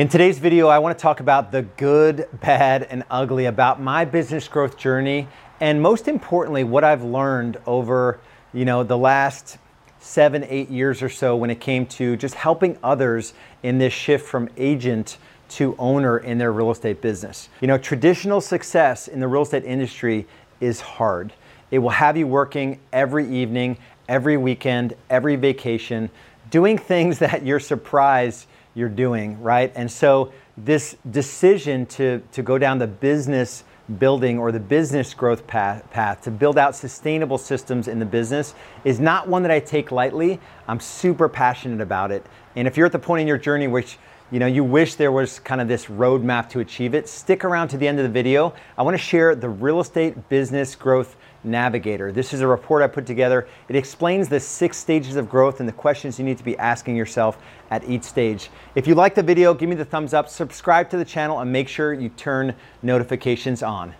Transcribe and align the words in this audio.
In 0.00 0.08
today's 0.08 0.38
video, 0.38 0.68
I 0.68 0.78
want 0.78 0.96
to 0.96 1.02
talk 1.02 1.20
about 1.20 1.52
the 1.52 1.60
good, 1.60 2.26
bad, 2.40 2.84
and 2.84 3.04
ugly 3.10 3.44
about 3.44 3.82
my 3.82 4.06
business 4.06 4.48
growth 4.48 4.78
journey, 4.78 5.28
and 5.60 5.82
most 5.82 6.08
importantly, 6.08 6.64
what 6.64 6.84
I've 6.84 7.02
learned 7.02 7.58
over, 7.66 8.18
you 8.54 8.64
know, 8.64 8.82
the 8.82 8.96
last 8.96 9.58
seven, 9.98 10.42
eight 10.44 10.70
years 10.70 11.02
or 11.02 11.10
so 11.10 11.36
when 11.36 11.50
it 11.50 11.60
came 11.60 11.84
to 11.84 12.16
just 12.16 12.34
helping 12.34 12.78
others 12.82 13.34
in 13.62 13.76
this 13.76 13.92
shift 13.92 14.26
from 14.26 14.48
agent 14.56 15.18
to 15.50 15.76
owner 15.78 16.16
in 16.16 16.38
their 16.38 16.50
real 16.50 16.70
estate 16.70 17.02
business. 17.02 17.50
You 17.60 17.68
know, 17.68 17.76
traditional 17.76 18.40
success 18.40 19.06
in 19.06 19.20
the 19.20 19.28
real 19.28 19.42
estate 19.42 19.64
industry 19.64 20.26
is 20.62 20.80
hard. 20.80 21.34
It 21.70 21.80
will 21.80 21.90
have 21.90 22.16
you 22.16 22.26
working 22.26 22.80
every 22.90 23.28
evening, 23.28 23.76
every 24.08 24.38
weekend, 24.38 24.94
every 25.10 25.36
vacation, 25.36 26.08
doing 26.48 26.78
things 26.92 27.18
that 27.18 27.44
you're 27.44 27.60
surprised 27.60 28.46
you're 28.74 28.88
doing, 28.88 29.40
right? 29.40 29.72
And 29.74 29.90
so 29.90 30.32
this 30.56 30.96
decision 31.10 31.86
to, 31.86 32.22
to 32.32 32.42
go 32.42 32.58
down 32.58 32.78
the 32.78 32.86
business 32.86 33.64
building 33.98 34.38
or 34.38 34.52
the 34.52 34.60
business 34.60 35.14
growth 35.14 35.46
path, 35.46 35.88
path 35.90 36.22
to 36.22 36.30
build 36.30 36.56
out 36.56 36.76
sustainable 36.76 37.38
systems 37.38 37.88
in 37.88 37.98
the 37.98 38.06
business 38.06 38.54
is 38.84 39.00
not 39.00 39.28
one 39.28 39.42
that 39.42 39.50
I 39.50 39.58
take 39.60 39.90
lightly. 39.90 40.38
I'm 40.68 40.80
super 40.80 41.28
passionate 41.28 41.80
about 41.80 42.12
it. 42.12 42.24
And 42.56 42.68
if 42.68 42.76
you're 42.76 42.86
at 42.86 42.92
the 42.92 42.98
point 42.98 43.22
in 43.22 43.26
your 43.26 43.38
journey 43.38 43.66
which 43.66 43.98
you 44.30 44.38
know 44.38 44.46
you 44.46 44.62
wish 44.62 44.94
there 44.94 45.10
was 45.10 45.40
kind 45.40 45.60
of 45.60 45.66
this 45.66 45.86
roadmap 45.86 46.48
to 46.50 46.60
achieve 46.60 46.94
it, 46.94 47.08
stick 47.08 47.44
around 47.44 47.68
to 47.68 47.76
the 47.76 47.88
end 47.88 47.98
of 47.98 48.04
the 48.04 48.10
video. 48.10 48.54
I 48.78 48.82
want 48.82 48.94
to 48.94 49.02
share 49.02 49.34
the 49.34 49.48
real 49.48 49.80
estate 49.80 50.28
business 50.28 50.76
growth 50.76 51.16
Navigator. 51.44 52.12
This 52.12 52.32
is 52.32 52.40
a 52.40 52.46
report 52.46 52.82
I 52.82 52.86
put 52.86 53.06
together. 53.06 53.48
It 53.68 53.76
explains 53.76 54.28
the 54.28 54.40
six 54.40 54.76
stages 54.76 55.16
of 55.16 55.28
growth 55.28 55.60
and 55.60 55.68
the 55.68 55.72
questions 55.72 56.18
you 56.18 56.24
need 56.24 56.38
to 56.38 56.44
be 56.44 56.58
asking 56.58 56.96
yourself 56.96 57.38
at 57.70 57.88
each 57.88 58.02
stage. 58.02 58.50
If 58.74 58.86
you 58.86 58.94
like 58.94 59.14
the 59.14 59.22
video, 59.22 59.54
give 59.54 59.68
me 59.68 59.76
the 59.76 59.84
thumbs 59.84 60.14
up, 60.14 60.28
subscribe 60.28 60.90
to 60.90 60.96
the 60.96 61.04
channel, 61.04 61.40
and 61.40 61.50
make 61.50 61.68
sure 61.68 61.92
you 61.92 62.08
turn 62.10 62.54
notifications 62.82 63.62
on. 63.62 63.94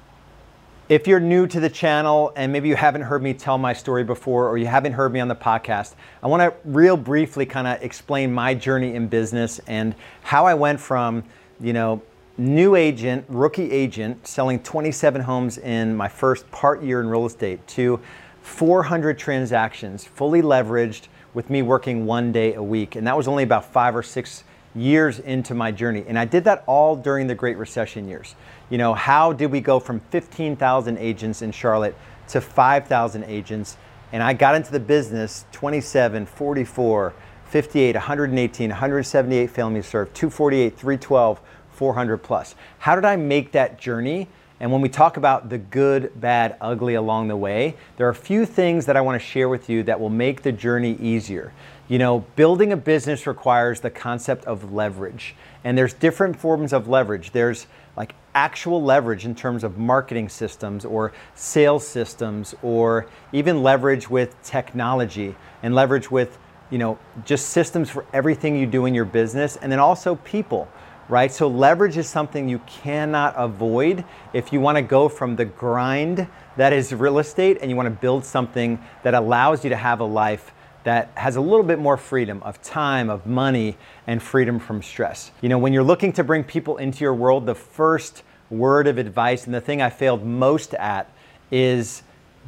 If 0.89 1.06
you're 1.06 1.20
new 1.20 1.47
to 1.47 1.61
the 1.61 1.70
channel 1.70 2.33
and 2.34 2.53
maybe 2.53 2.69
you 2.69 2.75
haven't 2.75 3.03
heard 3.03 3.23
me 3.23 3.33
tell 3.33 3.59
my 3.59 3.73
story 3.73 4.03
before 4.03 4.48
or 4.48 4.59
you 4.59 4.67
haven't 4.67 4.95
heard 4.95 5.12
me 5.12 5.20
on 5.20 5.29
the 5.29 5.36
podcast, 5.36 5.95
I 6.20 6.27
want 6.27 6.42
to 6.42 6.53
real 6.69 6.97
briefly 6.97 7.47
kind 7.47 7.69
of 7.69 7.81
explain 7.81 8.33
my 8.33 8.55
journey 8.55 8.97
in 8.97 9.07
business 9.07 9.61
and 9.69 9.95
how 10.23 10.47
I 10.47 10.55
went 10.55 10.81
from, 10.81 11.23
you 11.61 11.73
know, 11.73 12.03
new 12.36 12.75
agent, 12.75 13.25
rookie 13.28 13.70
agent, 13.70 14.27
selling 14.27 14.61
27 14.61 15.23
homes 15.23 15.59
in 15.59 15.97
my 15.97 16.09
first 16.09 16.50
part 16.50 16.83
year 16.83 17.00
in 17.00 17.09
real 17.09 17.27
estate 17.27 17.67
to 17.69 18.00
400 18.42 19.19
transactions, 19.19 20.05
fully 20.05 20.42
leveraged, 20.42 21.08
with 21.34 21.48
me 21.48 21.62
working 21.62 22.06
one 22.06 22.33
day 22.33 22.55
a 22.55 22.62
week. 22.62 22.97
And 22.97 23.06
that 23.06 23.17
was 23.17 23.28
only 23.28 23.45
about 23.45 23.73
five 23.73 23.95
or 23.95 24.03
six 24.03 24.45
years 24.75 25.19
into 25.19 25.55
my 25.55 25.70
journey. 25.70 26.05
And 26.06 26.19
I 26.19 26.25
did 26.25 26.45
that 26.45 26.64
all 26.67 26.97
during 26.97 27.27
the 27.27 27.34
Great 27.34 27.56
Recession 27.56 28.08
years. 28.08 28.34
You 28.69 28.78
know, 28.78 28.95
how 28.95 29.33
did 29.33 29.51
we 29.51 29.61
go 29.61 29.81
from 29.81 30.01
15,000 30.11 30.98
agents 30.98 31.42
in 31.42 31.53
Charlotte 31.53 31.95
to 32.28 32.41
5,000 32.41 33.25
agents? 33.25 33.77
And 34.12 34.23
I 34.23 34.33
got 34.33 34.55
into 34.55 34.73
the 34.73 34.81
business 34.81 35.45
27, 35.53 36.27
44, 36.27 37.14
58, 37.47 37.95
118, 37.97 38.70
178 38.70 39.51
families 39.51 39.86
served, 39.86 40.14
248, 40.14 40.77
312, 40.77 41.41
400 41.81 42.19
plus. 42.19 42.55
How 42.78 42.95
did 42.95 43.06
I 43.06 43.17
make 43.17 43.53
that 43.53 43.78
journey? 43.78 44.28
And 44.61 44.70
when 44.70 44.83
we 44.83 44.91
talk 44.91 45.17
about 45.17 45.48
the 45.48 45.56
good, 45.56 46.12
bad, 46.20 46.59
ugly 46.61 46.92
along 46.92 47.28
the 47.28 47.36
way, 47.39 47.75
there 47.97 48.06
are 48.06 48.11
a 48.11 48.14
few 48.14 48.45
things 48.45 48.84
that 48.84 48.98
I 48.98 49.00
want 49.00 49.19
to 49.19 49.27
share 49.27 49.48
with 49.48 49.70
you 49.70 49.83
that 49.84 49.98
will 49.98 50.11
make 50.11 50.42
the 50.42 50.53
journey 50.53 50.98
easier. 51.01 51.55
You 51.89 51.98
know, 51.98 52.19
building 52.36 52.70
a 52.75 52.77
business 52.77 53.27
requires 53.27 53.81
the 53.81 53.89
concept 53.89 54.45
of 54.45 54.75
leverage. 54.75 55.34
And 55.64 55.78
there's 55.78 55.95
different 55.95 56.39
forms 56.39 56.75
of 56.75 56.86
leverage. 56.86 57.31
There's 57.31 57.67
like 57.97 58.14
actual 58.34 58.83
leverage 58.83 59.25
in 59.25 59.34
terms 59.34 59.64
of 59.64 59.78
marketing 59.78 60.28
systems 60.28 60.84
or 60.84 61.14
sales 61.34 61.86
systems 61.86 62.55
or 62.62 63.06
even 63.33 63.62
leverage 63.62 64.11
with 64.11 64.36
technology 64.42 65.35
and 65.62 65.74
leverage 65.74 66.11
with, 66.11 66.36
you 66.68 66.77
know, 66.77 66.98
just 67.24 67.48
systems 67.48 67.89
for 67.89 68.05
everything 68.12 68.55
you 68.55 68.67
do 68.67 68.85
in 68.85 68.92
your 68.92 69.07
business 69.07 69.57
and 69.57 69.73
then 69.73 69.79
also 69.79 70.17
people 70.17 70.68
right? 71.11 71.33
So 71.33 71.48
leverage 71.48 71.97
is 71.97 72.09
something 72.09 72.48
you 72.48 72.61
cannot 72.61 73.35
avoid 73.37 74.05
if 74.33 74.53
you 74.53 74.61
want 74.61 74.77
to 74.77 74.83
go 74.83 75.09
from 75.09 75.35
the 75.35 75.45
grind 75.45 76.29
that 76.57 76.73
is 76.73 76.95
real 76.95 77.19
estate 77.19 77.59
and 77.61 77.69
you 77.69 77.77
want 77.77 77.89
to 77.89 78.01
build 78.01 78.25
something 78.25 78.79
that 79.03 79.15
allows 79.15 79.65
you 79.65 79.71
to 79.71 79.77
have 79.77 79.98
a 79.98 80.05
life 80.05 80.53
that 80.85 81.11
has 81.17 81.37
a 81.37 81.41
little 81.41 81.65
bit 81.65 81.79
more 81.79 81.97
freedom 81.97 82.43
of 82.43 82.63
time, 82.63 83.11
of 83.11 83.27
money, 83.27 83.77
and 84.07 84.23
freedom 84.23 84.59
from 84.59 84.83
stress. 84.83 85.31
You 85.43 85.48
know, 85.48 85.59
when 85.59 85.73
you're 85.73 85.83
looking 85.83 86.13
to 86.15 86.25
bring 86.25 86.45
people 86.45 86.79
into 86.79 87.05
your 87.05 87.13
world, 87.13 87.45
the 87.45 87.55
first 87.55 88.23
word 88.48 88.87
of 88.87 88.97
advice 88.97 89.47
and 89.47 89.55
the 89.55 89.61
thing 89.61 89.83
I 89.83 89.91
failed 89.91 90.25
most 90.25 90.75
at 90.75 91.13
is 91.51 92.03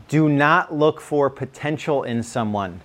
do 0.09 0.29
not 0.29 0.75
look 0.75 1.00
for 1.00 1.29
potential 1.29 2.05
in 2.05 2.23
someone. 2.23 2.81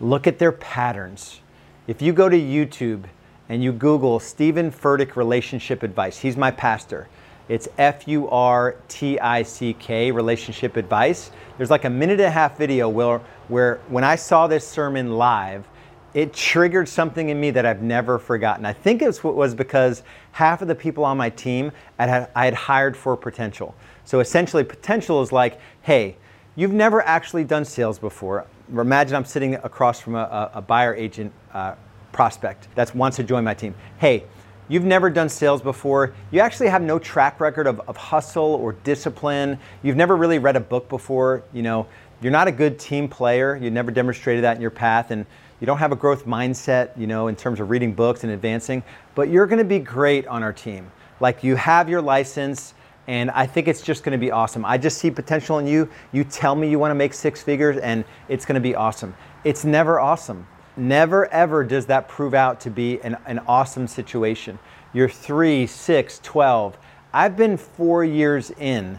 Look 0.00 0.26
at 0.26 0.38
their 0.38 0.52
patterns. 0.52 1.40
If 1.86 2.02
you 2.02 2.12
go 2.12 2.28
to 2.28 2.36
YouTube 2.36 3.04
and 3.52 3.62
you 3.62 3.70
Google 3.70 4.18
Steven 4.18 4.72
Furtick 4.72 5.14
relationship 5.14 5.82
advice, 5.82 6.18
he's 6.18 6.38
my 6.38 6.50
pastor. 6.50 7.06
It's 7.50 7.68
F 7.76 8.08
U 8.08 8.26
R 8.30 8.76
T 8.88 9.20
I 9.20 9.42
C 9.42 9.74
K, 9.74 10.10
relationship 10.10 10.78
advice. 10.78 11.30
There's 11.58 11.68
like 11.68 11.84
a 11.84 11.90
minute 11.90 12.18
and 12.18 12.28
a 12.28 12.30
half 12.30 12.56
video 12.56 12.88
where, 12.88 13.20
where 13.48 13.78
when 13.88 14.04
I 14.04 14.16
saw 14.16 14.46
this 14.46 14.66
sermon 14.66 15.18
live, 15.18 15.68
it 16.14 16.32
triggered 16.32 16.88
something 16.88 17.28
in 17.28 17.38
me 17.38 17.50
that 17.50 17.66
I've 17.66 17.82
never 17.82 18.18
forgotten. 18.18 18.64
I 18.64 18.72
think 18.72 19.02
it 19.02 19.22
was 19.22 19.54
because 19.54 20.02
half 20.30 20.62
of 20.62 20.68
the 20.68 20.74
people 20.74 21.04
on 21.04 21.18
my 21.18 21.28
team 21.28 21.72
I 21.98 22.06
had, 22.06 22.30
I 22.34 22.46
had 22.46 22.54
hired 22.54 22.96
for 22.96 23.18
potential. 23.18 23.74
So 24.04 24.20
essentially, 24.20 24.64
potential 24.64 25.20
is 25.20 25.30
like, 25.30 25.60
hey, 25.82 26.16
you've 26.56 26.72
never 26.72 27.02
actually 27.02 27.44
done 27.44 27.66
sales 27.66 27.98
before. 27.98 28.46
Imagine 28.70 29.14
I'm 29.14 29.26
sitting 29.26 29.56
across 29.56 30.00
from 30.00 30.14
a, 30.14 30.50
a 30.54 30.62
buyer 30.62 30.94
agent 30.94 31.34
uh, 31.52 31.74
prospect 32.12 32.68
that 32.74 32.94
wants 32.94 33.16
to 33.16 33.24
join 33.24 33.44
my 33.44 33.54
team. 33.54 33.74
Hey, 33.98 34.24
you've 34.68 34.84
never 34.84 35.10
done 35.10 35.28
sales 35.28 35.62
before. 35.62 36.14
You 36.30 36.40
actually 36.40 36.68
have 36.68 36.82
no 36.82 36.98
track 36.98 37.40
record 37.40 37.66
of, 37.66 37.80
of 37.88 37.96
hustle 37.96 38.54
or 38.54 38.72
discipline. 38.72 39.58
You've 39.82 39.96
never 39.96 40.16
really 40.16 40.38
read 40.38 40.56
a 40.56 40.60
book 40.60 40.88
before. 40.88 41.42
You 41.52 41.62
know, 41.62 41.86
you're 42.20 42.32
not 42.32 42.48
a 42.48 42.52
good 42.52 42.78
team 42.78 43.08
player. 43.08 43.56
you've 43.56 43.72
never 43.72 43.90
demonstrated 43.90 44.44
that 44.44 44.56
in 44.56 44.62
your 44.62 44.70
path. 44.70 45.10
And 45.10 45.26
you 45.60 45.66
don't 45.66 45.78
have 45.78 45.92
a 45.92 45.96
growth 45.96 46.26
mindset, 46.26 46.96
you 46.98 47.06
know, 47.06 47.28
in 47.28 47.36
terms 47.36 47.60
of 47.60 47.70
reading 47.70 47.94
books 47.94 48.24
and 48.24 48.32
advancing, 48.32 48.82
but 49.14 49.28
you're 49.28 49.46
going 49.46 49.60
to 49.60 49.64
be 49.64 49.78
great 49.78 50.26
on 50.26 50.42
our 50.42 50.52
team. 50.52 50.90
Like 51.20 51.44
you 51.44 51.54
have 51.54 51.88
your 51.88 52.02
license 52.02 52.74
and 53.06 53.30
I 53.30 53.46
think 53.46 53.68
it's 53.68 53.80
just 53.80 54.04
going 54.04 54.12
to 54.12 54.18
be 54.18 54.30
awesome. 54.30 54.64
I 54.64 54.78
just 54.78 54.98
see 54.98 55.10
potential 55.10 55.58
in 55.58 55.66
you. 55.66 55.88
You 56.10 56.24
tell 56.24 56.54
me 56.54 56.68
you 56.68 56.78
want 56.78 56.90
to 56.90 56.96
make 56.96 57.14
six 57.14 57.42
figures 57.42 57.76
and 57.76 58.04
it's 58.28 58.44
going 58.44 58.54
to 58.54 58.60
be 58.60 58.74
awesome. 58.74 59.14
It's 59.44 59.64
never 59.64 60.00
awesome. 60.00 60.46
Never 60.76 61.26
ever 61.32 61.64
does 61.64 61.86
that 61.86 62.08
prove 62.08 62.34
out 62.34 62.60
to 62.62 62.70
be 62.70 63.00
an, 63.02 63.16
an 63.26 63.40
awesome 63.46 63.86
situation. 63.86 64.58
You're 64.92 65.08
three, 65.08 65.66
six, 65.66 66.18
12. 66.22 66.76
I've 67.12 67.36
been 67.36 67.56
four 67.56 68.04
years 68.04 68.50
in 68.52 68.98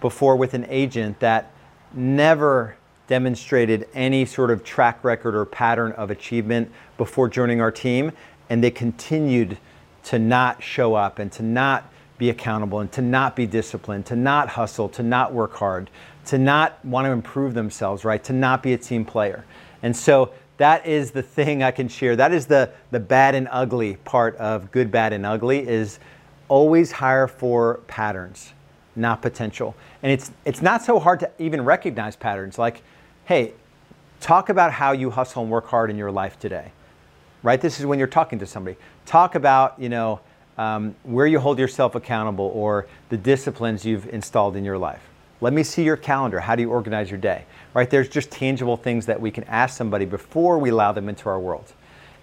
before 0.00 0.36
with 0.36 0.54
an 0.54 0.66
agent 0.68 1.18
that 1.20 1.50
never 1.92 2.76
demonstrated 3.08 3.88
any 3.94 4.24
sort 4.24 4.50
of 4.50 4.62
track 4.62 5.02
record 5.02 5.34
or 5.34 5.44
pattern 5.44 5.92
of 5.92 6.10
achievement 6.10 6.70
before 6.96 7.28
joining 7.28 7.60
our 7.60 7.72
team, 7.72 8.12
and 8.50 8.62
they 8.62 8.70
continued 8.70 9.58
to 10.04 10.18
not 10.18 10.62
show 10.62 10.94
up 10.94 11.18
and 11.18 11.32
to 11.32 11.42
not 11.42 11.92
be 12.18 12.30
accountable 12.30 12.80
and 12.80 12.92
to 12.92 13.02
not 13.02 13.34
be 13.34 13.46
disciplined, 13.46 14.06
to 14.06 14.16
not 14.16 14.48
hustle, 14.50 14.88
to 14.88 15.02
not 15.02 15.32
work 15.32 15.54
hard, 15.54 15.90
to 16.26 16.38
not 16.38 16.84
want 16.84 17.06
to 17.06 17.10
improve 17.10 17.54
themselves, 17.54 18.04
right? 18.04 18.22
To 18.24 18.32
not 18.32 18.62
be 18.62 18.72
a 18.72 18.78
team 18.78 19.04
player. 19.04 19.44
And 19.82 19.96
so 19.96 20.32
that 20.58 20.86
is 20.86 21.12
the 21.12 21.22
thing 21.22 21.62
I 21.62 21.70
can 21.70 21.88
share. 21.88 22.16
That 22.16 22.32
is 22.32 22.46
the, 22.46 22.70
the 22.90 23.00
bad 23.00 23.34
and 23.34 23.48
ugly 23.50 23.96
part 24.04 24.36
of 24.36 24.70
good, 24.70 24.90
bad, 24.90 25.12
and 25.12 25.24
ugly 25.24 25.66
is 25.66 25.98
always 26.48 26.92
hire 26.92 27.28
for 27.28 27.80
patterns, 27.86 28.52
not 28.96 29.22
potential. 29.22 29.74
And 30.02 30.12
it's, 30.12 30.30
it's 30.44 30.60
not 30.60 30.82
so 30.82 30.98
hard 30.98 31.20
to 31.20 31.30
even 31.38 31.64
recognize 31.64 32.16
patterns. 32.16 32.58
Like, 32.58 32.82
hey, 33.24 33.52
talk 34.20 34.48
about 34.48 34.72
how 34.72 34.92
you 34.92 35.10
hustle 35.10 35.42
and 35.42 35.50
work 35.50 35.66
hard 35.66 35.90
in 35.90 35.96
your 35.96 36.10
life 36.10 36.38
today, 36.40 36.72
right? 37.42 37.60
This 37.60 37.78
is 37.78 37.86
when 37.86 37.98
you're 37.98 38.08
talking 38.08 38.40
to 38.40 38.46
somebody. 38.46 38.76
Talk 39.06 39.36
about, 39.36 39.78
you 39.78 39.88
know, 39.88 40.20
um, 40.56 40.96
where 41.04 41.26
you 41.26 41.38
hold 41.38 41.60
yourself 41.60 41.94
accountable 41.94 42.50
or 42.52 42.86
the 43.10 43.16
disciplines 43.16 43.84
you've 43.84 44.08
installed 44.08 44.56
in 44.56 44.64
your 44.64 44.76
life. 44.76 45.02
Let 45.40 45.52
me 45.52 45.62
see 45.62 45.84
your 45.84 45.96
calendar. 45.96 46.40
How 46.40 46.56
do 46.56 46.62
you 46.62 46.70
organize 46.70 47.10
your 47.10 47.20
day? 47.20 47.44
Right? 47.74 47.88
There's 47.88 48.08
just 48.08 48.30
tangible 48.30 48.76
things 48.76 49.06
that 49.06 49.20
we 49.20 49.30
can 49.30 49.44
ask 49.44 49.76
somebody 49.76 50.04
before 50.04 50.58
we 50.58 50.70
allow 50.70 50.92
them 50.92 51.08
into 51.08 51.28
our 51.28 51.38
world. 51.38 51.72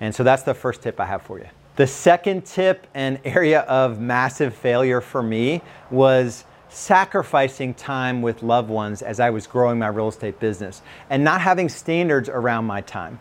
And 0.02 0.14
so 0.14 0.24
that's 0.24 0.44
the 0.44 0.54
first 0.54 0.82
tip 0.82 1.00
I 1.00 1.06
have 1.06 1.22
for 1.22 1.40
you. 1.40 1.48
The 1.78 1.88
second 1.88 2.46
tip 2.46 2.88
and 2.94 3.20
area 3.26 3.62
of 3.62 4.00
massive 4.00 4.54
failure 4.54 5.02
for 5.02 5.24
me 5.24 5.62
was 5.90 6.46
sacrificing 6.70 7.74
time 7.74 8.22
with 8.22 8.44
loved 8.44 8.70
ones 8.70 9.02
as 9.02 9.22
I 9.22 9.30
was 9.30 9.48
growing 9.48 9.80
my 9.80 9.88
real 9.88 10.10
estate 10.10 10.40
business 10.40 10.82
and 11.10 11.24
not 11.24 11.40
having 11.40 11.70
standards 11.70 12.28
around 12.28 12.66
my 12.66 12.82
time. 12.82 13.20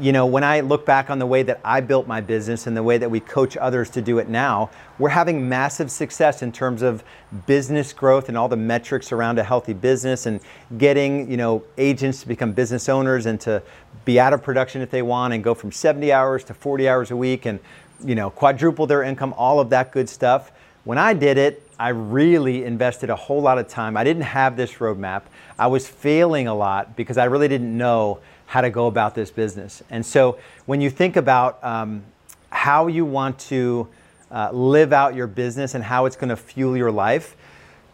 You 0.00 0.12
know, 0.12 0.26
when 0.26 0.44
I 0.44 0.60
look 0.60 0.86
back 0.86 1.10
on 1.10 1.18
the 1.18 1.26
way 1.26 1.42
that 1.42 1.60
I 1.64 1.80
built 1.80 2.06
my 2.06 2.20
business 2.20 2.66
and 2.66 2.76
the 2.76 2.82
way 2.82 2.98
that 2.98 3.10
we 3.10 3.20
coach 3.20 3.56
others 3.56 3.90
to 3.90 4.02
do 4.02 4.18
it 4.18 4.28
now, 4.28 4.70
we're 4.98 5.10
having 5.10 5.48
massive 5.48 5.90
success 5.90 6.42
in 6.42 6.52
terms 6.52 6.82
of 6.82 7.02
business 7.46 7.92
growth 7.92 8.28
and 8.28 8.36
all 8.36 8.48
the 8.48 8.56
metrics 8.56 9.12
around 9.12 9.38
a 9.38 9.44
healthy 9.44 9.72
business 9.72 10.26
and 10.26 10.40
getting, 10.78 11.30
you 11.30 11.36
know, 11.36 11.64
agents 11.78 12.20
to 12.22 12.28
become 12.28 12.52
business 12.52 12.88
owners 12.88 13.26
and 13.26 13.40
to 13.40 13.62
be 14.04 14.18
out 14.18 14.32
of 14.32 14.42
production 14.42 14.82
if 14.82 14.90
they 14.90 15.02
want 15.02 15.34
and 15.34 15.44
go 15.44 15.54
from 15.54 15.72
70 15.72 16.12
hours 16.12 16.44
to 16.44 16.54
40 16.54 16.88
hours 16.88 17.10
a 17.10 17.16
week 17.16 17.46
and, 17.46 17.60
you 18.04 18.14
know, 18.14 18.30
quadruple 18.30 18.86
their 18.86 19.02
income, 19.02 19.34
all 19.36 19.60
of 19.60 19.70
that 19.70 19.92
good 19.92 20.08
stuff. 20.08 20.52
When 20.84 20.98
I 20.98 21.14
did 21.14 21.38
it, 21.38 21.62
I 21.78 21.88
really 21.88 22.64
invested 22.64 23.10
a 23.10 23.16
whole 23.16 23.42
lot 23.42 23.58
of 23.58 23.68
time. 23.68 23.96
I 23.96 24.04
didn't 24.04 24.22
have 24.22 24.56
this 24.56 24.74
roadmap. 24.74 25.22
I 25.58 25.66
was 25.66 25.86
failing 25.88 26.48
a 26.48 26.54
lot 26.54 26.96
because 26.96 27.18
I 27.18 27.24
really 27.24 27.48
didn't 27.48 27.76
know 27.76 28.20
how 28.52 28.60
to 28.60 28.68
go 28.68 28.86
about 28.86 29.14
this 29.14 29.30
business. 29.30 29.82
And 29.88 30.04
so 30.04 30.36
when 30.66 30.82
you 30.82 30.90
think 30.90 31.16
about 31.16 31.64
um, 31.64 32.04
how 32.50 32.86
you 32.86 33.02
want 33.06 33.38
to 33.38 33.88
uh, 34.30 34.50
live 34.52 34.92
out 34.92 35.14
your 35.14 35.26
business 35.26 35.74
and 35.74 35.82
how 35.82 36.04
it's 36.04 36.16
going 36.16 36.28
to 36.28 36.36
fuel 36.36 36.76
your 36.76 36.90
life, 36.90 37.34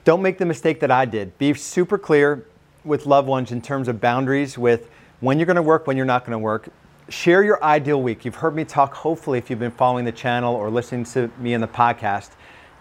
don't 0.03 0.21
make 0.21 0.37
the 0.37 0.45
mistake 0.45 0.81
that 0.81 0.91
I 0.91 1.05
did. 1.05 1.39
Be 1.39 1.55
super 1.55 1.97
clear 1.97 2.45
with 2.83 3.07
loved 3.07 3.29
ones 3.29 3.53
in 3.53 3.63
terms 3.63 3.87
of 3.87 4.01
boundaries 4.01 4.59
with 4.59 4.91
when 5.21 5.39
you're 5.39 5.47
going 5.47 5.55
to 5.55 5.63
work, 5.63 5.87
when 5.87 5.97
you're 5.97 6.05
not 6.05 6.25
going 6.25 6.33
to 6.33 6.41
work. 6.41 6.71
Share 7.09 7.45
your 7.45 7.63
ideal 7.63 8.03
week. 8.03 8.25
You've 8.25 8.35
heard 8.35 8.57
me 8.57 8.65
talk, 8.65 8.95
hopefully, 8.95 9.39
if 9.39 9.51
you've 9.51 9.61
been 9.61 9.71
following 9.71 10.05
the 10.05 10.11
channel 10.11 10.57
or 10.57 10.71
listening 10.71 11.05
to 11.05 11.31
me 11.39 11.55
in 11.55 11.61
the 11.61 11.69
podcast, 11.69 12.31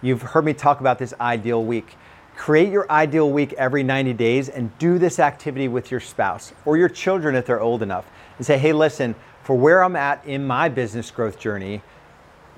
you've 0.01 0.23
heard 0.23 0.45
me 0.45 0.53
talk 0.55 0.79
about 0.79 0.97
this 0.97 1.13
ideal 1.21 1.63
week. 1.63 1.95
Create 2.37 2.71
your 2.71 2.89
ideal 2.91 3.31
week 3.31 3.51
every 3.53 3.81
90 3.81 4.13
days 4.13 4.47
and 4.47 4.75
do 4.77 4.99
this 4.99 5.19
activity 5.19 5.67
with 5.67 5.89
your 5.89 5.99
spouse 5.99 6.53
or 6.65 6.77
your 6.77 6.87
children 6.87 7.35
if 7.35 7.47
they're 7.47 7.59
old 7.59 7.81
enough. 7.81 8.05
And 8.37 8.45
say, 8.45 8.59
hey, 8.59 8.73
listen, 8.73 9.15
for 9.43 9.57
where 9.57 9.83
I'm 9.83 9.95
at 9.95 10.23
in 10.23 10.45
my 10.45 10.69
business 10.69 11.09
growth 11.09 11.39
journey, 11.39 11.81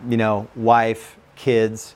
you 0.08 0.18
know, 0.18 0.48
wife, 0.56 1.18
kids, 1.36 1.96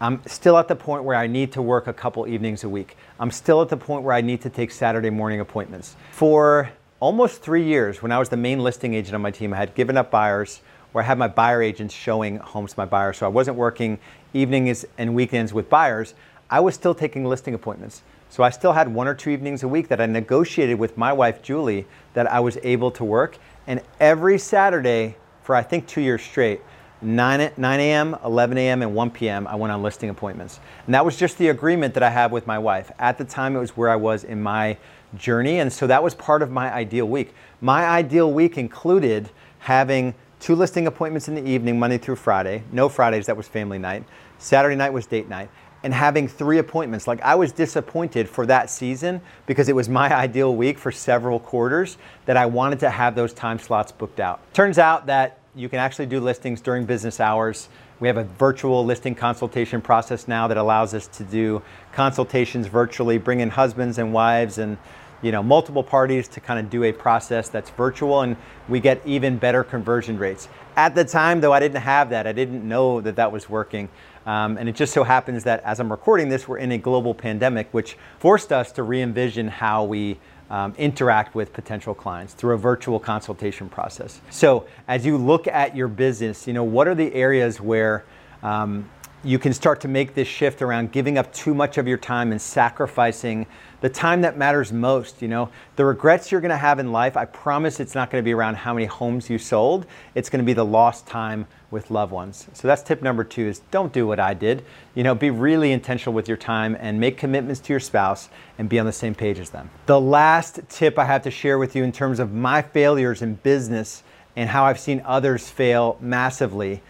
I'm 0.00 0.22
still 0.26 0.56
at 0.56 0.68
the 0.68 0.76
point 0.76 1.04
where 1.04 1.16
I 1.16 1.26
need 1.26 1.52
to 1.52 1.62
work 1.62 1.86
a 1.86 1.92
couple 1.92 2.26
evenings 2.26 2.64
a 2.64 2.68
week. 2.68 2.96
I'm 3.20 3.30
still 3.30 3.60
at 3.60 3.68
the 3.68 3.76
point 3.76 4.04
where 4.04 4.14
I 4.14 4.22
need 4.22 4.40
to 4.42 4.50
take 4.50 4.70
Saturday 4.70 5.10
morning 5.10 5.40
appointments. 5.40 5.96
For 6.12 6.70
almost 6.98 7.42
three 7.42 7.64
years, 7.64 8.02
when 8.02 8.10
I 8.10 8.18
was 8.18 8.30
the 8.30 8.36
main 8.38 8.60
listing 8.60 8.94
agent 8.94 9.14
on 9.14 9.20
my 9.20 9.30
team, 9.30 9.52
I 9.52 9.58
had 9.58 9.74
given 9.74 9.98
up 9.98 10.10
buyers 10.10 10.62
where 10.92 11.04
I 11.04 11.06
had 11.06 11.18
my 11.18 11.28
buyer 11.28 11.60
agents 11.62 11.94
showing 11.94 12.38
homes 12.38 12.72
to 12.72 12.80
my 12.80 12.86
buyers. 12.86 13.18
So 13.18 13.26
I 13.26 13.28
wasn't 13.28 13.58
working 13.58 13.98
evenings 14.32 14.86
and 14.96 15.14
weekends 15.14 15.52
with 15.52 15.68
buyers. 15.68 16.14
I 16.50 16.60
was 16.60 16.74
still 16.74 16.94
taking 16.94 17.24
listing 17.24 17.54
appointments. 17.54 18.02
So 18.30 18.42
I 18.42 18.50
still 18.50 18.72
had 18.72 18.92
one 18.92 19.08
or 19.08 19.14
two 19.14 19.30
evenings 19.30 19.62
a 19.62 19.68
week 19.68 19.88
that 19.88 20.00
I 20.00 20.06
negotiated 20.06 20.78
with 20.78 20.96
my 20.96 21.12
wife, 21.12 21.42
Julie, 21.42 21.86
that 22.14 22.30
I 22.30 22.40
was 22.40 22.58
able 22.62 22.90
to 22.92 23.04
work. 23.04 23.38
And 23.66 23.82
every 24.00 24.38
Saturday 24.38 25.16
for 25.42 25.54
I 25.54 25.62
think 25.62 25.86
two 25.86 26.02
years 26.02 26.20
straight, 26.20 26.60
9, 27.00 27.52
9 27.56 27.80
a.m., 27.80 28.16
11 28.22 28.58
a.m., 28.58 28.82
and 28.82 28.94
1 28.94 29.10
p.m., 29.12 29.46
I 29.46 29.54
went 29.54 29.72
on 29.72 29.82
listing 29.82 30.10
appointments. 30.10 30.60
And 30.84 30.94
that 30.94 31.04
was 31.04 31.16
just 31.16 31.38
the 31.38 31.48
agreement 31.48 31.94
that 31.94 32.02
I 32.02 32.10
had 32.10 32.32
with 32.32 32.46
my 32.46 32.58
wife. 32.58 32.90
At 32.98 33.16
the 33.16 33.24
time, 33.24 33.56
it 33.56 33.58
was 33.58 33.76
where 33.76 33.88
I 33.88 33.96
was 33.96 34.24
in 34.24 34.42
my 34.42 34.76
journey. 35.16 35.60
And 35.60 35.72
so 35.72 35.86
that 35.86 36.02
was 36.02 36.14
part 36.14 36.42
of 36.42 36.50
my 36.50 36.70
ideal 36.70 37.06
week. 37.06 37.32
My 37.62 37.86
ideal 37.86 38.30
week 38.30 38.58
included 38.58 39.30
having 39.60 40.14
two 40.38 40.54
listing 40.54 40.86
appointments 40.86 41.28
in 41.28 41.34
the 41.34 41.48
evening, 41.48 41.78
Monday 41.78 41.96
through 41.96 42.16
Friday. 42.16 42.62
No 42.70 42.90
Fridays, 42.90 43.24
that 43.26 43.36
was 43.36 43.48
family 43.48 43.78
night. 43.78 44.04
Saturday 44.38 44.76
night 44.76 44.92
was 44.92 45.06
date 45.06 45.30
night 45.30 45.48
and 45.82 45.94
having 45.94 46.26
three 46.26 46.58
appointments. 46.58 47.06
Like 47.06 47.20
I 47.22 47.34
was 47.34 47.52
disappointed 47.52 48.28
for 48.28 48.46
that 48.46 48.70
season 48.70 49.20
because 49.46 49.68
it 49.68 49.74
was 49.74 49.88
my 49.88 50.12
ideal 50.14 50.54
week 50.54 50.78
for 50.78 50.90
several 50.90 51.38
quarters 51.38 51.98
that 52.26 52.36
I 52.36 52.46
wanted 52.46 52.80
to 52.80 52.90
have 52.90 53.14
those 53.14 53.32
time 53.32 53.58
slots 53.58 53.92
booked 53.92 54.20
out. 54.20 54.40
Turns 54.54 54.78
out 54.78 55.06
that 55.06 55.38
you 55.54 55.68
can 55.68 55.78
actually 55.78 56.06
do 56.06 56.20
listings 56.20 56.60
during 56.60 56.84
business 56.84 57.20
hours. 57.20 57.68
We 58.00 58.06
have 58.06 58.16
a 58.16 58.24
virtual 58.24 58.84
listing 58.84 59.14
consultation 59.14 59.80
process 59.80 60.28
now 60.28 60.46
that 60.46 60.56
allows 60.56 60.94
us 60.94 61.08
to 61.08 61.24
do 61.24 61.62
consultations 61.92 62.68
virtually, 62.68 63.18
bring 63.18 63.40
in 63.40 63.50
husbands 63.50 63.98
and 63.98 64.12
wives 64.12 64.58
and 64.58 64.78
you 65.22 65.32
know 65.32 65.42
multiple 65.42 65.82
parties 65.82 66.28
to 66.28 66.40
kind 66.40 66.58
of 66.60 66.70
do 66.70 66.84
a 66.84 66.92
process 66.92 67.48
that's 67.48 67.70
virtual 67.70 68.22
and 68.22 68.36
we 68.68 68.80
get 68.80 69.00
even 69.06 69.38
better 69.38 69.64
conversion 69.64 70.18
rates. 70.18 70.48
At 70.76 70.94
the 70.94 71.04
time 71.04 71.40
though 71.40 71.52
I 71.52 71.60
didn't 71.60 71.82
have 71.82 72.10
that. 72.10 72.26
I 72.26 72.32
didn't 72.32 72.66
know 72.66 73.00
that 73.00 73.16
that 73.16 73.32
was 73.32 73.48
working. 73.48 73.88
Um, 74.26 74.58
and 74.58 74.68
it 74.68 74.74
just 74.74 74.92
so 74.92 75.04
happens 75.04 75.44
that 75.44 75.62
as 75.64 75.80
I'm 75.80 75.90
recording 75.90 76.28
this, 76.28 76.46
we're 76.46 76.58
in 76.58 76.70
a 76.72 76.78
global 76.78 77.14
pandemic, 77.14 77.68
which 77.72 77.96
forced 78.18 78.52
us 78.52 78.70
to 78.72 78.82
re 78.82 79.00
envision 79.00 79.48
how 79.48 79.84
we 79.84 80.18
um, 80.50 80.74
interact 80.76 81.34
with 81.34 81.52
potential 81.52 81.94
clients 81.94 82.34
through 82.34 82.54
a 82.54 82.58
virtual 82.58 82.98
consultation 82.98 83.68
process. 83.68 84.20
So, 84.30 84.66
as 84.86 85.04
you 85.04 85.16
look 85.16 85.46
at 85.46 85.76
your 85.76 85.88
business, 85.88 86.46
you 86.46 86.52
know, 86.52 86.64
what 86.64 86.88
are 86.88 86.94
the 86.94 87.12
areas 87.14 87.60
where 87.60 88.04
um, 88.42 88.88
you 89.24 89.38
can 89.38 89.52
start 89.52 89.80
to 89.80 89.88
make 89.88 90.14
this 90.14 90.28
shift 90.28 90.62
around 90.62 90.92
giving 90.92 91.18
up 91.18 91.32
too 91.32 91.52
much 91.52 91.76
of 91.76 91.88
your 91.88 91.98
time 91.98 92.30
and 92.30 92.40
sacrificing 92.40 93.46
the 93.80 93.88
time 93.88 94.20
that 94.22 94.36
matters 94.36 94.72
most. 94.72 95.20
You 95.20 95.28
know, 95.28 95.50
the 95.76 95.84
regrets 95.84 96.30
you're 96.30 96.40
going 96.40 96.50
to 96.50 96.56
have 96.56 96.78
in 96.78 96.92
life, 96.92 97.16
I 97.16 97.24
promise 97.24 97.80
it's 97.80 97.94
not 97.94 98.10
going 98.10 98.22
to 98.22 98.24
be 98.24 98.32
around 98.32 98.56
how 98.56 98.74
many 98.74 98.86
homes 98.86 99.28
you 99.28 99.38
sold. 99.38 99.86
It's 100.14 100.30
going 100.30 100.42
to 100.42 100.46
be 100.46 100.52
the 100.52 100.64
lost 100.64 101.06
time 101.06 101.46
with 101.70 101.90
loved 101.90 102.12
ones. 102.12 102.46
So 102.52 102.68
that's 102.68 102.82
tip 102.82 103.02
number 103.02 103.24
two 103.24 103.46
is 103.46 103.60
don't 103.70 103.92
do 103.92 104.06
what 104.06 104.20
I 104.20 104.34
did. 104.34 104.64
You 104.94 105.02
know, 105.02 105.14
be 105.14 105.30
really 105.30 105.72
intentional 105.72 106.14
with 106.14 106.28
your 106.28 106.36
time 106.36 106.76
and 106.78 107.00
make 107.00 107.18
commitments 107.18 107.60
to 107.62 107.72
your 107.72 107.80
spouse 107.80 108.28
and 108.56 108.68
be 108.68 108.78
on 108.78 108.86
the 108.86 108.92
same 108.92 109.14
page 109.14 109.38
as 109.38 109.50
them. 109.50 109.68
The 109.86 110.00
last 110.00 110.60
tip 110.68 110.98
I 110.98 111.04
have 111.04 111.22
to 111.22 111.30
share 111.30 111.58
with 111.58 111.74
you 111.74 111.82
in 111.82 111.92
terms 111.92 112.20
of 112.20 112.32
my 112.32 112.62
failures 112.62 113.20
in 113.22 113.34
business 113.34 114.02
and 114.36 114.48
how 114.48 114.64
I've 114.64 114.78
seen 114.78 115.02
others 115.04 115.48
fail 115.48 115.98
massively. 116.00 116.82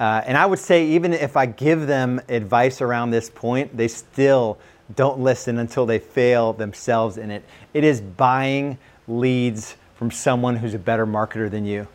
Uh, 0.00 0.22
and 0.24 0.38
I 0.38 0.46
would 0.46 0.58
say, 0.58 0.86
even 0.86 1.12
if 1.12 1.36
I 1.36 1.44
give 1.44 1.86
them 1.86 2.22
advice 2.30 2.80
around 2.80 3.10
this 3.10 3.28
point, 3.28 3.76
they 3.76 3.86
still 3.86 4.58
don't 4.96 5.20
listen 5.20 5.58
until 5.58 5.84
they 5.84 5.98
fail 5.98 6.54
themselves 6.54 7.18
in 7.18 7.30
it. 7.30 7.44
It 7.74 7.84
is 7.84 8.00
buying 8.00 8.78
leads 9.06 9.76
from 9.96 10.10
someone 10.10 10.56
who's 10.56 10.72
a 10.72 10.78
better 10.78 11.06
marketer 11.06 11.50
than 11.50 11.66
you. 11.66 11.86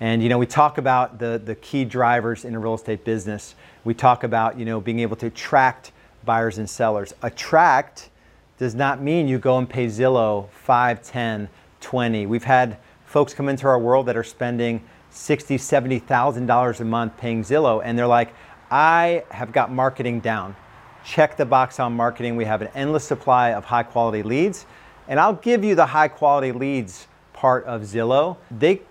And 0.00 0.22
you 0.22 0.30
know, 0.30 0.38
we 0.38 0.46
talk 0.46 0.78
about 0.78 1.18
the, 1.18 1.40
the 1.44 1.54
key 1.54 1.84
drivers 1.84 2.46
in 2.46 2.54
a 2.54 2.58
real 2.58 2.74
estate 2.74 3.04
business. 3.04 3.54
We 3.84 3.92
talk 3.92 4.24
about 4.24 4.58
you 4.58 4.64
know 4.64 4.80
being 4.80 5.00
able 5.00 5.16
to 5.16 5.26
attract 5.26 5.92
buyers 6.24 6.56
and 6.56 6.68
sellers. 6.68 7.12
Attract 7.22 8.08
does 8.56 8.74
not 8.74 9.02
mean 9.02 9.28
you 9.28 9.38
go 9.38 9.58
and 9.58 9.68
pay 9.68 9.86
Zillow 9.86 10.48
5, 10.50 11.02
10, 11.02 11.48
20. 11.82 12.26
We've 12.26 12.44
had 12.44 12.78
folks 13.04 13.34
come 13.34 13.50
into 13.50 13.66
our 13.66 13.78
world 13.78 14.06
that 14.06 14.16
are 14.16 14.24
spending 14.24 14.82
sixty, 15.10 15.58
seventy 15.58 15.98
thousand 15.98 16.46
dollars 16.46 16.80
a 16.80 16.84
month 16.84 17.16
paying 17.16 17.42
Zillow, 17.42 17.82
and 17.84 17.98
they're 17.98 18.06
like, 18.06 18.32
I 18.70 19.24
have 19.30 19.52
got 19.52 19.72
marketing 19.72 20.20
down 20.20 20.56
check 21.04 21.36
the 21.36 21.46
box 21.46 21.80
on 21.80 21.94
marketing. 21.94 22.36
We 22.36 22.44
have 22.44 22.62
an 22.62 22.68
endless 22.74 23.04
supply 23.04 23.52
of 23.52 23.64
high 23.64 23.82
quality 23.82 24.22
leads. 24.22 24.66
And 25.08 25.18
I'll 25.18 25.34
give 25.34 25.64
you 25.64 25.74
the 25.74 25.86
high 25.86 26.08
quality 26.08 26.52
leads 26.52 27.06
part 27.32 27.64
of 27.64 27.82
Zillow. 27.82 28.36
They 28.50 28.82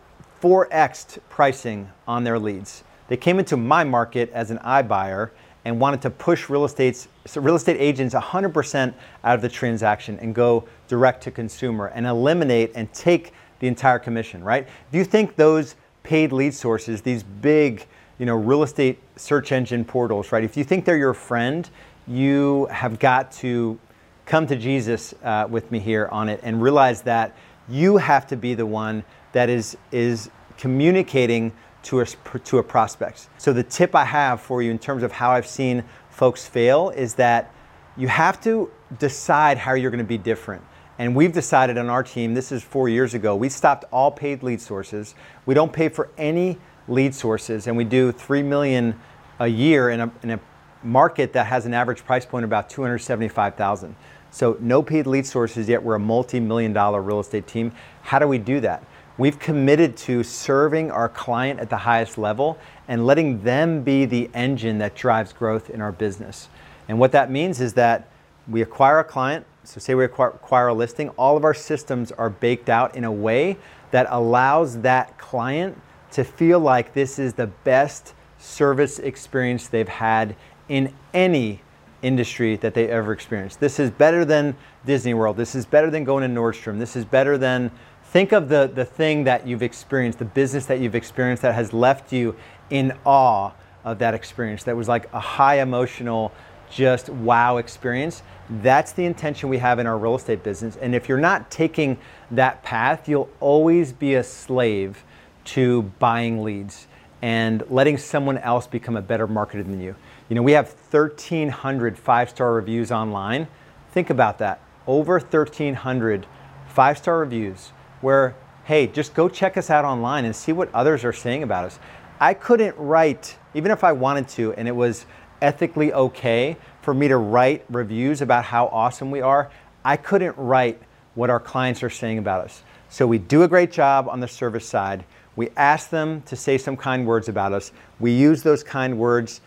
4xed 0.41 1.19
pricing 1.29 1.89
on 2.07 2.23
their 2.23 2.39
leads. 2.39 2.83
They 3.07 3.17
came 3.17 3.39
into 3.39 3.57
my 3.57 3.83
market 3.83 4.29
as 4.31 4.51
an 4.51 4.57
iBuyer 4.59 5.31
and 5.65 5.79
wanted 5.79 6.01
to 6.03 6.09
push 6.09 6.49
real 6.49 6.65
estate 6.65 7.07
so 7.25 7.41
real 7.41 7.55
estate 7.55 7.77
agents 7.79 8.15
100% 8.15 8.93
out 9.23 9.35
of 9.35 9.41
the 9.41 9.49
transaction 9.49 10.17
and 10.19 10.33
go 10.33 10.63
direct 10.87 11.21
to 11.23 11.31
consumer 11.31 11.87
and 11.87 12.07
eliminate 12.07 12.71
and 12.75 12.91
take 12.93 13.33
the 13.59 13.67
entire 13.67 13.99
commission, 13.99 14.43
right? 14.43 14.63
If 14.63 14.95
you 14.95 15.03
think 15.03 15.35
those 15.35 15.75
paid 16.09 16.31
lead 16.31 16.55
sources, 16.55 17.03
these 17.03 17.21
big, 17.21 17.85
you 18.17 18.25
know, 18.25 18.35
real 18.35 18.63
estate 18.63 18.97
search 19.15 19.51
engine 19.51 19.85
portals, 19.85 20.31
right? 20.31 20.43
If 20.43 20.57
you 20.57 20.63
think 20.63 20.83
they're 20.83 20.97
your 20.97 21.13
friend 21.13 21.69
you 22.07 22.65
have 22.71 22.97
got 22.97 23.31
to 23.31 23.79
come 24.25 24.47
to 24.47 24.55
Jesus 24.55 25.13
uh, 25.23 25.45
with 25.47 25.71
me 25.71 25.77
here 25.77 26.07
on 26.11 26.27
it 26.27 26.39
and 26.41 26.59
realize 26.59 27.03
that 27.03 27.35
you 27.69 27.97
have 27.97 28.25
to 28.25 28.35
be 28.35 28.55
the 28.55 28.65
one 28.65 29.03
that 29.33 29.47
is, 29.47 29.77
is 29.91 30.31
communicating 30.57 31.53
to 31.83 32.01
a, 32.01 32.05
to 32.05 32.57
a 32.57 32.63
prospect. 32.63 33.29
So, 33.37 33.53
the 33.53 33.63
tip 33.63 33.93
I 33.93 34.05
have 34.05 34.41
for 34.41 34.63
you 34.63 34.71
in 34.71 34.79
terms 34.79 35.03
of 35.03 35.11
how 35.11 35.29
I've 35.29 35.47
seen 35.47 35.83
folks 36.09 36.47
fail 36.47 36.89
is 36.89 37.13
that 37.15 37.53
you 37.95 38.07
have 38.07 38.41
to 38.41 38.71
decide 38.97 39.59
how 39.59 39.73
you're 39.73 39.91
going 39.91 39.99
to 39.99 40.03
be 40.03 40.17
different. 40.17 40.63
And 40.99 41.15
we've 41.15 41.31
decided 41.31 41.77
on 41.77 41.89
our 41.89 42.03
team, 42.03 42.33
this 42.33 42.51
is 42.51 42.61
four 42.61 42.89
years 42.89 43.13
ago, 43.13 43.33
we 43.33 43.47
stopped 43.47 43.85
all 43.89 44.11
paid 44.11 44.43
lead 44.43 44.59
sources. 44.59 45.15
We 45.45 45.53
don't 45.53 45.71
pay 45.71 45.87
for 45.87 46.09
any 46.17 46.57
lead 46.89 47.15
sources, 47.15 47.67
and 47.67 47.77
we 47.77 47.85
do 47.85 48.11
3 48.11 48.43
million 48.43 48.99
a 49.39 49.47
year 49.47 49.89
in 49.89 50.01
a, 50.01 50.11
in 50.23 50.31
a 50.31 50.39
market 50.83 51.31
that 51.33 51.45
has 51.45 51.65
an 51.65 51.73
average 51.73 52.05
price 52.05 52.25
point 52.25 52.43
of 52.43 52.49
about 52.49 52.69
275,000. 52.69 53.95
So 54.31 54.57
no 54.59 54.83
paid 54.83 55.07
lead 55.07 55.25
sources 55.25 55.69
yet 55.69 55.81
we're 55.81 55.95
a 55.95 55.99
multi-million 55.99 56.73
dollar 56.73 57.01
real 57.01 57.21
estate 57.21 57.47
team. 57.47 57.71
How 58.01 58.19
do 58.19 58.27
we 58.27 58.37
do 58.37 58.59
that? 58.59 58.83
We've 59.17 59.39
committed 59.39 59.95
to 59.97 60.23
serving 60.23 60.91
our 60.91 61.09
client 61.09 61.61
at 61.61 61.69
the 61.69 61.77
highest 61.77 62.17
level 62.17 62.57
and 62.87 63.05
letting 63.05 63.41
them 63.43 63.83
be 63.83 64.05
the 64.05 64.29
engine 64.33 64.77
that 64.79 64.95
drives 64.95 65.31
growth 65.31 65.69
in 65.69 65.81
our 65.81 65.91
business. 65.91 66.49
And 66.87 66.99
what 66.99 67.13
that 67.13 67.31
means 67.31 67.61
is 67.61 67.73
that 67.73 68.09
we 68.47 68.61
acquire 68.61 68.99
a 68.99 69.03
client, 69.03 69.45
so 69.69 69.79
say 69.79 69.93
we 69.93 70.03
acquire, 70.03 70.67
a 70.67 70.73
listing, 70.73 71.09
all 71.09 71.37
of 71.37 71.43
our 71.43 71.53
systems 71.53 72.11
are 72.11 72.29
baked 72.29 72.69
out 72.69 72.95
in 72.95 73.03
a 73.03 73.11
way 73.11 73.55
that 73.91 74.07
allows 74.09 74.79
that 74.81 75.17
client 75.19 75.79
to 76.11 76.23
feel 76.23 76.59
like 76.59 76.93
this 76.93 77.19
is 77.19 77.33
the 77.33 77.45
best 77.45 78.15
service 78.39 78.97
experience 78.97 79.67
they've 79.67 79.87
had 79.87 80.35
in 80.69 80.91
any 81.13 81.61
industry 82.01 82.55
that 82.55 82.73
they 82.73 82.87
ever 82.89 83.13
experienced. 83.13 83.59
This 83.59 83.79
is 83.79 83.91
better 83.91 84.25
than 84.25 84.55
Disney 84.87 85.13
World. 85.13 85.37
This 85.37 85.53
is 85.53 85.67
better 85.67 85.91
than 85.91 86.03
going 86.03 86.27
to 86.27 86.41
Nordstrom. 86.41 86.79
This 86.79 86.95
is 86.95 87.05
better 87.05 87.37
than 87.37 87.69
think 88.05 88.31
of 88.31 88.49
the, 88.49 88.71
the 88.73 88.85
thing 88.85 89.25
that 89.25 89.45
you've 89.45 89.61
experienced, 89.61 90.17
the 90.17 90.25
business 90.25 90.65
that 90.65 90.79
you've 90.79 90.95
experienced 90.95 91.43
that 91.43 91.53
has 91.53 91.73
left 91.73 92.11
you 92.11 92.35
in 92.71 92.97
awe 93.05 93.51
of 93.83 93.99
that 93.99 94.15
experience. 94.15 94.63
That 94.63 94.75
was 94.75 94.87
like 94.87 95.13
a 95.13 95.19
high 95.19 95.59
emotional, 95.61 96.31
just 96.71 97.09
wow 97.09 97.57
experience. 97.57 98.21
That's 98.49 98.91
the 98.91 99.05
intention 99.05 99.49
we 99.49 99.57
have 99.59 99.79
in 99.79 99.87
our 99.87 99.97
real 99.97 100.15
estate 100.15 100.43
business. 100.43 100.75
And 100.77 100.95
if 100.95 101.07
you're 101.07 101.19
not 101.19 101.51
taking 101.51 101.97
that 102.31 102.63
path, 102.63 103.07
you'll 103.07 103.29
always 103.39 103.93
be 103.93 104.15
a 104.15 104.23
slave 104.23 105.03
to 105.45 105.83
buying 105.99 106.43
leads 106.43 106.87
and 107.21 107.63
letting 107.69 107.97
someone 107.97 108.37
else 108.37 108.67
become 108.67 108.95
a 108.95 109.01
better 109.01 109.27
marketer 109.27 109.65
than 109.65 109.81
you. 109.81 109.95
You 110.29 110.35
know, 110.35 110.43
we 110.43 110.53
have 110.53 110.67
1,300 110.67 111.97
five 111.97 112.29
star 112.29 112.53
reviews 112.53 112.91
online. 112.91 113.47
Think 113.91 114.09
about 114.09 114.37
that. 114.37 114.61
Over 114.87 115.13
1,300 115.19 116.25
five 116.67 116.97
star 116.97 117.19
reviews 117.19 117.71
where, 118.01 118.35
hey, 118.65 118.87
just 118.87 119.13
go 119.13 119.27
check 119.27 119.57
us 119.57 119.69
out 119.69 119.85
online 119.85 120.25
and 120.25 120.35
see 120.35 120.51
what 120.51 120.73
others 120.73 121.03
are 121.03 121.13
saying 121.13 121.43
about 121.43 121.65
us. 121.65 121.79
I 122.19 122.33
couldn't 122.33 122.75
write, 122.77 123.37
even 123.53 123.71
if 123.71 123.83
I 123.83 123.91
wanted 123.91 124.27
to, 124.29 124.53
and 124.53 124.67
it 124.67 124.75
was 124.75 125.05
ethically 125.41 125.93
okay 125.93 126.57
for 126.81 126.93
me 126.93 127.07
to 127.07 127.17
write 127.17 127.65
reviews 127.69 128.21
about 128.21 128.45
how 128.45 128.67
awesome 128.67 129.11
we 129.11 129.21
are, 129.21 129.51
I 129.83 129.97
couldn't 129.97 130.37
write 130.37 130.81
what 131.15 131.29
our 131.29 131.39
clients 131.39 131.83
are 131.83 131.89
saying 131.89 132.17
about 132.17 132.45
us. 132.45 132.63
So 132.89 133.05
we 133.05 133.17
do 133.17 133.43
a 133.43 133.47
great 133.47 133.71
job 133.71 134.07
on 134.09 134.19
the 134.19 134.27
service 134.27 134.67
side. 134.67 135.03
We 135.35 135.49
ask 135.55 135.89
them 135.89 136.21
to 136.23 136.35
say 136.35 136.57
some 136.57 136.75
kind 136.75 137.05
words 137.05 137.29
about 137.29 137.53
us. 137.53 137.71
We 137.99 138.11
use 138.11 138.43
those 138.43 138.63
kind 138.63 138.97
words 138.97 139.41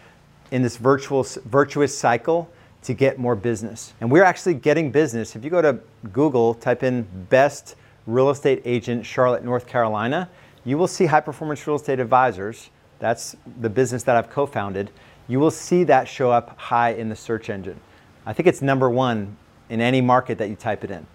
in 0.50 0.62
this 0.62 0.76
virtual, 0.76 1.26
virtuous 1.46 1.96
cycle 1.96 2.48
to 2.82 2.94
get 2.94 3.18
more 3.18 3.34
business. 3.34 3.94
And 4.00 4.10
we're 4.10 4.24
actually 4.24 4.54
getting 4.54 4.90
business. 4.90 5.36
If 5.36 5.44
you 5.44 5.50
go 5.50 5.62
to 5.62 5.78
Google, 6.12 6.54
type 6.54 6.82
in 6.82 7.06
best 7.30 7.76
real 8.06 8.30
estate 8.30 8.62
agent 8.64 9.06
Charlotte, 9.06 9.44
North 9.44 9.66
Carolina, 9.66 10.28
you 10.64 10.78
will 10.78 10.88
see 10.88 11.06
High 11.06 11.20
Performance 11.20 11.66
Real 11.66 11.76
Estate 11.76 12.00
Advisors. 12.00 12.70
That's 12.98 13.36
the 13.60 13.68
business 13.70 14.02
that 14.04 14.16
I've 14.16 14.30
co 14.30 14.46
founded. 14.46 14.90
You 15.28 15.40
will 15.40 15.50
see 15.50 15.84
that 15.84 16.08
show 16.08 16.30
up 16.30 16.58
high 16.58 16.90
in 16.90 17.08
the 17.08 17.16
search 17.16 17.50
engine. 17.50 17.80
I 18.26 18.32
think 18.32 18.46
it's 18.46 18.62
number 18.62 18.90
one 18.90 19.36
in 19.68 19.80
any 19.80 20.00
market 20.00 20.38
that 20.38 20.48
you 20.48 20.56
type 20.56 20.84
it 20.84 20.90
in. 20.90 21.06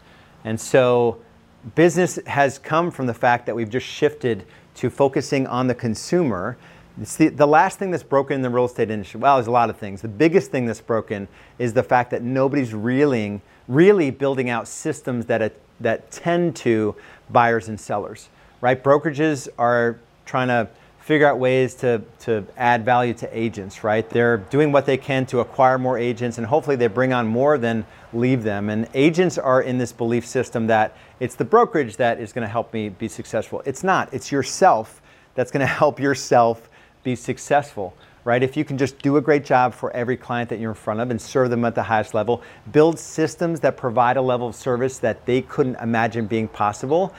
And 0.43 0.59
so 0.59 1.19
business 1.75 2.17
has 2.25 2.57
come 2.59 2.91
from 2.91 3.07
the 3.07 3.13
fact 3.13 3.45
that 3.45 3.55
we've 3.55 3.69
just 3.69 3.85
shifted 3.85 4.45
to 4.75 4.89
focusing 4.89 5.47
on 5.47 5.67
the 5.67 5.75
consumer 5.75 6.57
It's 6.99 7.15
the, 7.15 7.29
the 7.29 7.45
last 7.45 7.77
thing 7.77 7.91
that's 7.91 8.03
broken 8.03 8.35
in 8.35 8.41
the 8.41 8.49
real 8.49 8.65
estate 8.65 8.89
industry, 8.89 9.19
well, 9.19 9.35
there's 9.35 9.47
a 9.47 9.51
lot 9.51 9.69
of 9.69 9.77
things. 9.77 10.01
The 10.01 10.07
biggest 10.07 10.49
thing 10.49 10.65
that's 10.65 10.81
broken 10.81 11.27
is 11.59 11.73
the 11.73 11.83
fact 11.83 12.09
that 12.11 12.23
nobody's 12.23 12.73
really, 12.73 13.41
really 13.67 14.09
building 14.09 14.49
out 14.49 14.67
systems 14.67 15.27
that, 15.27 15.41
uh, 15.41 15.49
that 15.79 16.09
tend 16.09 16.55
to 16.57 16.95
buyers 17.29 17.67
and 17.67 17.79
sellers, 17.79 18.29
right? 18.61 18.83
Brokerages 18.83 19.47
are 19.59 19.99
trying 20.25 20.47
to 20.47 20.67
figure 21.07 21.25
out 21.25 21.39
ways 21.39 21.73
to, 21.73 22.01
to 22.19 22.45
add 22.57 22.83
value 22.83 23.13
to 23.13 23.29
agents, 23.31 23.81
right? 23.81 24.09
They're 24.09 24.39
doing 24.39 24.73
what 24.73 24.85
they 24.85 24.97
can 24.97 25.25
to 25.27 25.39
acquire 25.39 25.77
more 25.77 25.97
agents 25.97 26.37
and 26.37 26.45
hopefully 26.45 26.75
they 26.75 26.87
bring 26.87 27.13
on 27.13 27.27
more 27.27 27.57
than 27.57 27.85
leave 28.11 28.43
them. 28.43 28.69
And 28.69 28.89
agents 28.93 29.37
are 29.37 29.61
in 29.61 29.77
this 29.77 29.93
belief 29.93 30.25
system 30.25 30.67
that 30.67 30.97
it's 31.21 31.35
the 31.35 31.45
brokerage 31.45 31.95
that 31.95 32.19
is 32.19 32.33
going 32.33 32.45
to 32.45 32.51
help 32.51 32.73
me 32.73 32.89
be 32.89 33.07
successful. 33.07 33.63
It's 33.65 33.85
not, 33.85 34.13
it's 34.13 34.33
yourself 34.33 35.01
that's 35.33 35.49
going 35.49 35.61
to 35.65 35.65
help 35.65 35.97
yourself 35.97 36.69
be 37.05 37.15
successful, 37.15 37.95
right? 38.25 38.43
If 38.43 38.57
you 38.57 38.65
can 38.65 38.77
just 38.77 38.99
do 38.99 39.15
a 39.15 39.21
great 39.21 39.45
job 39.45 39.73
for 39.73 39.91
every 39.91 40.17
client 40.17 40.49
that 40.49 40.59
you're 40.59 40.71
in 40.71 40.75
front 40.75 40.99
of 40.99 41.09
and 41.09 41.21
serve 41.21 41.49
them 41.49 41.63
at 41.63 41.73
the 41.73 41.83
highest 41.83 42.15
level, 42.15 42.43
build 42.73 42.99
systems 42.99 43.61
that 43.61 43.77
provide 43.77 44.17
a 44.17 44.21
level 44.21 44.49
of 44.49 44.55
service 44.55 44.97
that 44.97 45.25
they 45.25 45.41
couldn't 45.41 45.75
imagine 45.75 46.27
being 46.27 46.49
possible, 46.49 47.13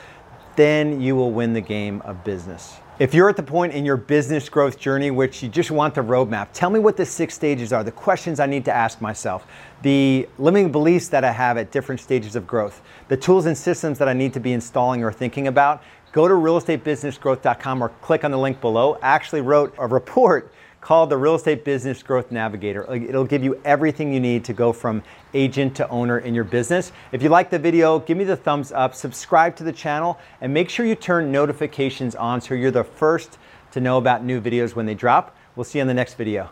then 0.56 1.00
you 1.00 1.16
will 1.16 1.30
win 1.30 1.54
the 1.54 1.62
game 1.62 2.02
of 2.02 2.22
business. 2.22 2.80
If 2.98 3.14
you're 3.14 3.28
at 3.28 3.36
the 3.36 3.44
point 3.44 3.74
in 3.74 3.84
your 3.84 3.96
business 3.96 4.48
growth 4.48 4.76
journey 4.76 5.12
which 5.12 5.40
you 5.40 5.48
just 5.48 5.70
want 5.70 5.94
the 5.94 6.00
roadmap, 6.00 6.48
tell 6.52 6.68
me 6.68 6.80
what 6.80 6.96
the 6.96 7.06
six 7.06 7.32
stages 7.32 7.72
are, 7.72 7.84
the 7.84 7.92
questions 7.92 8.40
I 8.40 8.46
need 8.46 8.64
to 8.64 8.74
ask 8.74 9.00
myself, 9.00 9.46
the 9.82 10.28
limiting 10.36 10.72
beliefs 10.72 11.06
that 11.10 11.22
I 11.22 11.30
have 11.30 11.56
at 11.58 11.70
different 11.70 12.00
stages 12.00 12.34
of 12.34 12.44
growth, 12.44 12.82
the 13.06 13.16
tools 13.16 13.46
and 13.46 13.56
systems 13.56 14.00
that 14.00 14.08
I 14.08 14.14
need 14.14 14.32
to 14.32 14.40
be 14.40 14.52
installing 14.52 15.04
or 15.04 15.12
thinking 15.12 15.46
about, 15.46 15.84
go 16.10 16.26
to 16.26 16.34
realestatebusinessgrowth.com 16.34 17.80
or 17.80 17.90
click 18.00 18.24
on 18.24 18.32
the 18.32 18.38
link 18.38 18.60
below. 18.60 18.94
I 18.94 19.10
actually 19.10 19.42
wrote 19.42 19.72
a 19.78 19.86
report 19.86 20.52
called 20.80 21.10
the 21.10 21.16
Real 21.16 21.34
Estate 21.34 21.64
Business 21.64 22.02
Growth 22.02 22.30
Navigator. 22.30 22.90
It'll 22.92 23.24
give 23.24 23.42
you 23.42 23.60
everything 23.64 24.12
you 24.12 24.20
need 24.20 24.44
to 24.44 24.52
go 24.52 24.72
from 24.72 25.02
agent 25.34 25.74
to 25.76 25.88
owner 25.88 26.18
in 26.18 26.34
your 26.34 26.44
business. 26.44 26.92
If 27.12 27.22
you 27.22 27.28
like 27.28 27.50
the 27.50 27.58
video, 27.58 27.98
give 27.98 28.16
me 28.16 28.24
the 28.24 28.36
thumbs 28.36 28.72
up, 28.72 28.94
subscribe 28.94 29.56
to 29.56 29.64
the 29.64 29.72
channel, 29.72 30.18
and 30.40 30.52
make 30.52 30.70
sure 30.70 30.86
you 30.86 30.94
turn 30.94 31.32
notifications 31.32 32.14
on 32.14 32.40
so 32.40 32.54
you're 32.54 32.70
the 32.70 32.84
first 32.84 33.38
to 33.72 33.80
know 33.80 33.98
about 33.98 34.24
new 34.24 34.40
videos 34.40 34.74
when 34.74 34.86
they 34.86 34.94
drop. 34.94 35.36
We'll 35.56 35.64
see 35.64 35.78
you 35.78 35.82
on 35.82 35.88
the 35.88 35.94
next 35.94 36.14
video. 36.14 36.50